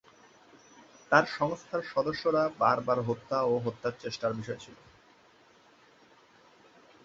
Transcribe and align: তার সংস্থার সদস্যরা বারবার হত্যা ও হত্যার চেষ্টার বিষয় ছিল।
তার 1.11 1.25
সংস্থার 1.37 1.81
সদস্যরা 1.93 2.43
বারবার 2.59 2.99
হত্যা 3.01 3.37
ও 3.41 3.53
হত্যার 3.59 3.93
চেষ্টার 3.99 4.31
বিষয় 4.33 4.59
ছিল। 4.59 4.75